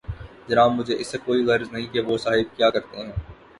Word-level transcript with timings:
جناب 0.47 0.71
مجھے 0.71 0.95
اس 0.99 1.07
سے 1.07 1.17
کوئی 1.25 1.45
غرض 1.45 1.71
نہیں 1.71 1.87
کہ 1.93 2.01
وہ 2.01 2.17
صاحب 2.17 2.57
کیا 2.57 2.69
کرتے 2.69 2.97
ہیں۔ 2.97 3.11